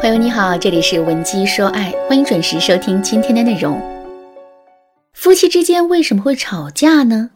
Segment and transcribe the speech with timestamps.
[0.00, 3.78] 朋友你好，这里是文姬说爱，欢迎准时收听今天的内容。
[5.12, 7.28] 夫妻之间为什么会吵架呢？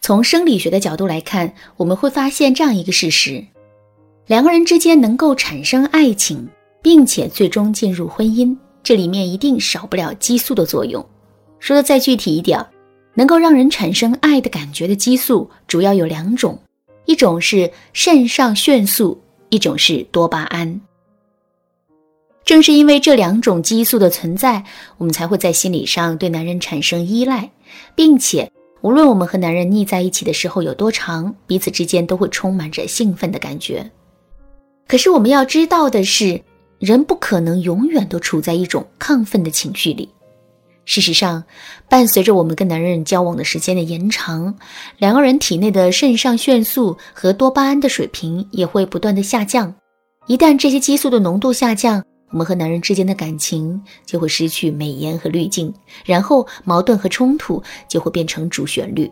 [0.00, 3.44] 从生理学的角度来看，我们会发现这样一个事实：
[4.26, 6.48] 两个人之间能够产生爱情，
[6.80, 11.04] 并且最终进入婚姻，这里面一定少不了激素的作用。
[11.58, 12.64] 说的再具体一点，
[13.12, 16.58] 能够让人产生爱的感觉的激素主要有两种，
[17.04, 19.20] 一种是肾上腺素。
[19.50, 20.80] 一种是多巴胺，
[22.46, 24.64] 正是因为这两种激素的存在，
[24.98, 27.50] 我们才会在心理上对男人产生依赖，
[27.96, 28.48] 并且
[28.82, 33.90] 无论我们和男人腻在一起的时候有多长，彼此之间都会充满着兴奋的感觉。
[34.86, 36.40] 可是我们要知道的是，
[36.78, 40.08] 人不可能永远都处在一种亢奋的情绪里。
[40.84, 41.42] 事实上，
[41.88, 44.54] 伴随着我们跟男人交往的时间的延长，
[44.98, 49.74] 两个人体内的肾上腺素和多巴胺的水平也会不断的下降。
[50.28, 55.72] 一旦这些激素的浓度下降，我们和男人之间的感情就会失去美颜和滤镜，
[56.04, 59.10] 然后矛盾和冲突就会变成主旋律。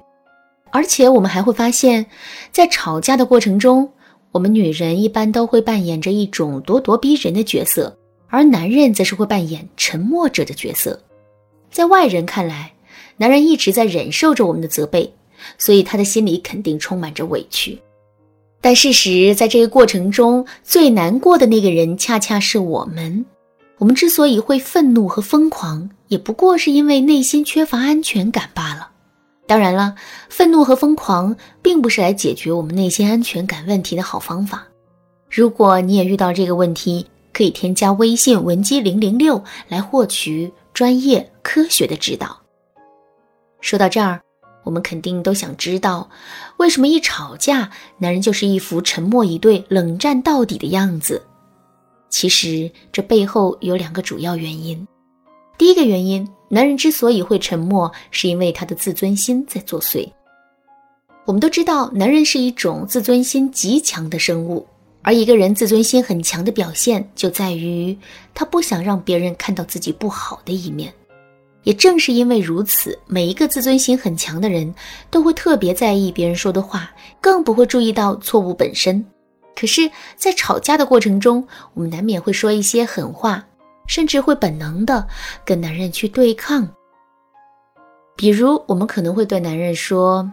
[0.70, 2.04] 而且我们还会发现，
[2.50, 3.88] 在吵架的过程中，
[4.32, 11.00] 我们女人一般都会扮演着一种咄咄逼人的角色，而男人则是会扮演沉默者的角色。
[11.70, 12.72] 在外人看来，
[13.16, 15.14] 男人一直在忍受着我们的责备，
[15.56, 17.80] 所以他的心里肯定充满着委屈。
[18.64, 23.26] 但事实，在这个过程中最难过的那个人，恰恰是我们。
[23.76, 28.88] 我们之所以会愤怒和疯狂，也不过是因为内心缺乏安全感罢了。
[29.46, 29.94] 当然了，
[30.30, 34.66] 愤怒和疯狂并不是来解决我们内心安全感问题的好方法。
[35.30, 40.50] 如果你也遇到这个问题，可以添加微信文姬零零六来获取。
[40.72, 42.40] 专业科学的指导。
[43.60, 44.20] 说到这儿，
[44.64, 46.08] 我们肯定都想知道，
[46.56, 51.22] 为什么一吵架，男人就是一副沉默以对、冷战到底的样子？
[52.08, 54.86] 其实这背后有两个主要原因。
[55.56, 60.08] 第一个原因，男人之所以会沉默，是因为他的自尊心在作祟。
[61.26, 64.66] 我们都知道，男人是一种自尊心极强的生物。
[65.02, 67.96] 而一个人自尊心很强的表现，就在于
[68.32, 70.92] 他不想让别人看到自己不好的一面。
[71.64, 74.72] 也正是因为如此，每一个自尊心很强的人
[75.10, 79.04] 都会特别在意别人说的话，更不会注意到错误本身。
[79.56, 83.44] 可是，在吵架的过程中，我们难免会说一些狠话，
[83.86, 85.06] 甚至会本能的
[85.44, 86.68] 跟男人去对抗。
[88.16, 90.30] 比如，我们可能会对男人说。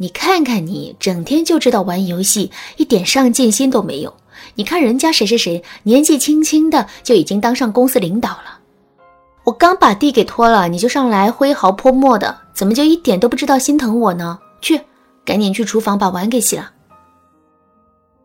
[0.00, 4.14] 你看看你，整天就知道玩游戏，一点上进心都没有。
[4.54, 8.57] 你看人家谁谁谁，年纪轻轻的就已经当上公司领导了。
[9.44, 14.38] 我刚把地给拖了，你就上来挥毫泼墨的，怎么就一点都不知道心疼我呢？
[14.60, 14.80] 去，
[15.24, 16.72] 赶紧去厨房把碗给洗了。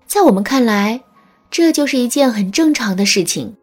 [0.06, 1.02] 在我们看来，
[1.50, 3.56] 这就是一件很正常的事情，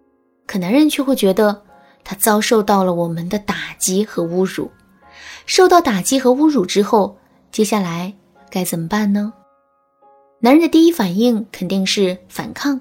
[0.46, 1.62] 可男人却会觉得
[2.02, 4.70] 他遭受到了我们的打击和侮辱。
[5.46, 7.16] 受到打击和侮辱之后。
[7.52, 8.14] 接下来
[8.48, 9.32] 该怎么办呢？
[10.38, 12.80] 男人的第一反应肯定是反抗，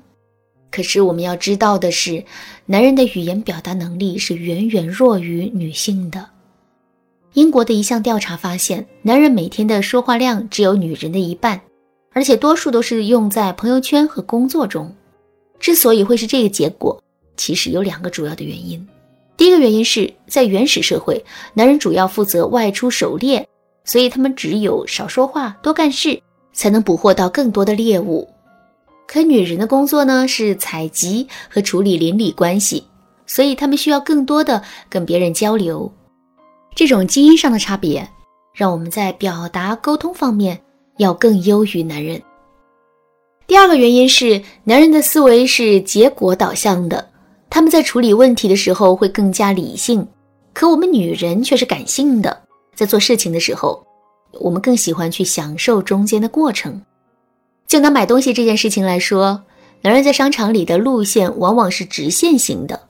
[0.69, 2.24] 可是我们要知道的是，
[2.72, 6.24] 男人的语言表达能力是远远弱于女性的。
[7.34, 11.59] 英国的一项调查发现，男人每天的说话量只有女人的一半，
[12.13, 14.96] 而且多数都是用在朋友圈和工作中。
[15.59, 17.02] 之所以会是这个结果，
[17.38, 18.88] 其实有两个主要的原因。
[19.36, 21.25] 第一个原因是在原始社会，
[21.56, 23.44] 男人主要负责外出狩猎。
[23.84, 26.22] 所以他们只有少说话、多干事，
[26.53, 28.30] 才能捕获到更多的猎物。
[29.12, 32.84] 可女人的工作呢是采集和处理邻里关系，
[33.25, 35.92] 所以他们需要更多的跟别人交流。
[36.75, 38.08] 这种基因上的差别，
[38.53, 40.62] 让我们在表达沟通方面
[40.98, 42.22] 要更优于男人。
[43.48, 47.09] 第二个原因是，男人的思维是结果导向的，
[47.50, 50.08] 他们在处理问题的时候会更加理性，
[50.53, 52.44] 可我们女人却是感性的。
[52.75, 53.84] 在做事情的时候，
[54.34, 56.80] 我们更喜欢去享受中间的过程。
[57.69, 59.44] 就拿买东西这件事情来说，
[59.81, 62.81] 男人在商场里的路线往往是直线型的，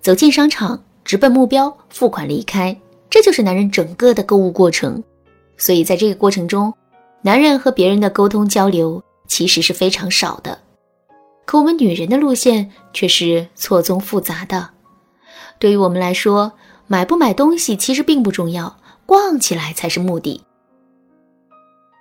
[0.00, 2.74] 走进商场，直奔目标，付款离开，
[3.10, 5.02] 这就是男人整个的购物过程。
[5.56, 6.72] 所以在这个过程中，
[7.20, 10.56] 男人和别人的沟通交流其实是非常少的。
[11.44, 14.70] 可我们女人的路线却是错综复杂的。
[15.58, 16.52] 对于我们来说，
[16.86, 18.78] 买不买东西其实并不重要。
[19.04, 20.40] 逛起来才是目的。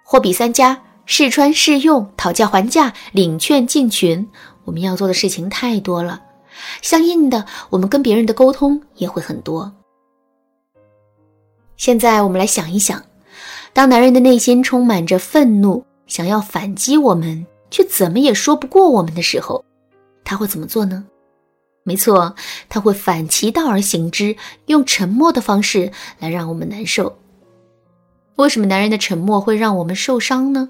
[0.06, 0.80] 货比三家，
[1.14, 4.26] 试穿试用，讨价还价，领券进群，
[4.64, 6.22] 我们要做的事情太多了。
[6.82, 9.70] 相应的，我们跟别人的沟通也会很多。
[11.76, 13.04] 现在我们来想一想，
[13.74, 19.66] 当男人的内心充满着愤怒，想要反击我们，却怎么也说不过我们的时候，
[20.24, 21.04] 他会怎么做呢？
[21.84, 22.34] 没错，
[22.70, 24.34] 他会反其道而行之，
[24.68, 27.20] 用沉默的方式来让我们难受。
[28.38, 30.70] 为什么男人的沉默会让我们受伤呢？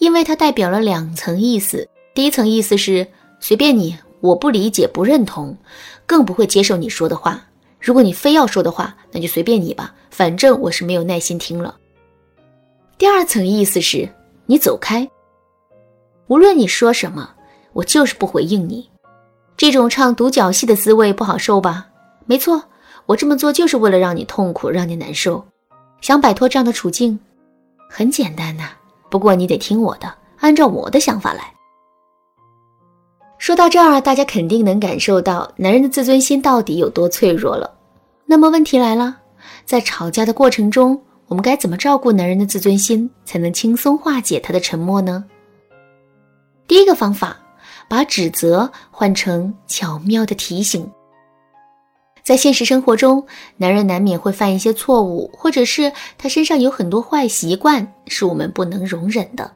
[0.00, 1.88] 因为它代表了两层意思。
[2.14, 3.06] 第一层意思是
[3.38, 5.56] 随便你，我不理解、不认同，
[6.06, 7.40] 更不会接受你说的话。
[7.78, 11.76] 如果你非要说的话，那就随便你吧，反正我是没有耐心听了。
[12.98, 14.08] 第二层意思是
[14.46, 15.08] 你走开，
[16.28, 17.30] 无论你说什么，
[17.74, 18.88] 我就是不回应你。
[19.56, 21.86] 这种唱独角戏的滋味不好受吧？
[22.24, 22.64] 没错，
[23.04, 25.46] 我这么做就是为了让你痛苦，让你难受。
[26.00, 27.20] 想摆脱这样的处境，
[27.88, 28.70] 很简单呐。
[29.10, 31.52] 不过你得听我的，按照我的想法来。
[33.38, 37.70] 说到这儿，大家肯定能感受到男人的自尊心到底有多脆弱了。
[38.24, 39.16] 那么问题来了，
[39.64, 45.24] 在吵架的过程中，我们该怎么照顾男人的自尊心，才能轻松化解他的沉默呢？
[46.66, 47.36] 第一个方法。
[47.88, 50.88] 把指责换成巧妙的提醒。
[52.22, 53.26] 在现实生活中，
[53.56, 59.50] 男人难免会犯一些错误，或者是他身上有很多坏习惯，是我们不能容忍的。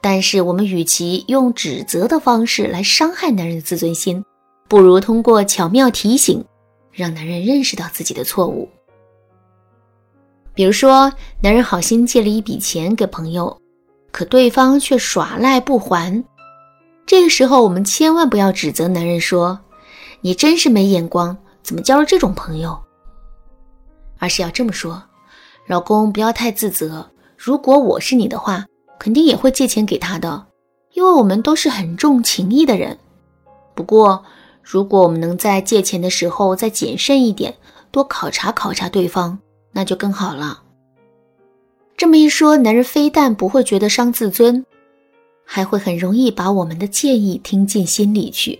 [0.00, 4.22] 但是，我们与其用指责的方式来伤害男人的自尊心，
[4.68, 6.44] 不如通过巧妙提醒，
[6.92, 8.68] 让男人认识到自己的错误。
[10.52, 11.10] 比如说，
[11.40, 13.56] 男人好心借了一笔钱给朋友，
[14.12, 16.22] 可对方却耍赖不还。
[17.06, 19.58] 这个时候，我们千万不要指责男人说
[20.20, 22.78] ：“你真是没眼光，怎么交了这种朋友？”
[24.20, 25.02] 而是要这么说
[25.66, 27.10] ：“老公，不要太自责。
[27.36, 28.64] 如果我是你的话，
[28.98, 30.46] 肯定也会借钱给他的，
[30.92, 32.96] 因为我们都是很重情义的人。
[33.74, 34.24] 不过，
[34.62, 37.52] 如果我们能在借钱的时候再谨慎一点，
[37.90, 39.38] 多考察考察对方，
[39.72, 40.62] 那就更好了。”
[41.96, 44.64] 这么一说，男人非但不会觉得伤自尊。
[45.46, 48.58] 还会很容易把我们的建议听进心里去。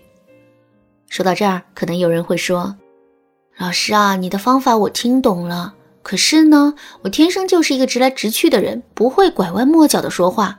[1.09, 2.77] 说到这儿，可能有人会说
[3.56, 10.59] ：“老师啊，你的方法我听懂了，可是呢，我天生就是一个直来直去的人，不会拐弯抹角的说话，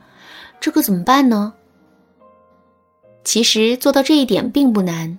[0.60, 1.52] 这可怎么办呢？”
[3.22, 5.18] 其实做到这一点并不难。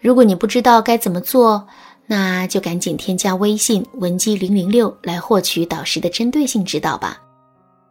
[0.00, 1.68] 如果你不知道该怎么做，
[2.06, 7.20] 那就赶紧添加微信文姬零零六来获取导师的针对性指导吧。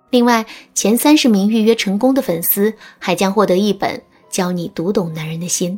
[0.09, 3.95] 另外，前三十名预约成功的粉丝还将获得一本
[4.29, 5.71] 《教你读懂男人的心》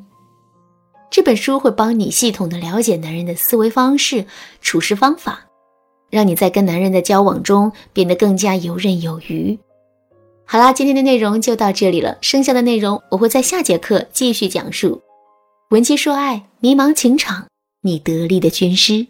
[1.10, 4.26] 这本书，会帮你系统的了解男人的思维方式、
[4.62, 5.46] 处事方法，
[6.10, 9.58] 让你在跟男人的交往中变得更加游刃有余。
[10.46, 15.02] 好啦，今天的内容就到这里了，剩下的内容我会在下节课继续讲述。
[15.72, 17.48] 文姬说爱，迷茫情场，
[17.82, 19.08] 你得力的军师。